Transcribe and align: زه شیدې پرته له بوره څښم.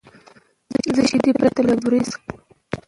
زه 0.95 1.01
شیدې 1.09 1.31
پرته 1.39 1.61
له 1.67 1.73
بوره 1.81 1.99
څښم. 2.07 2.23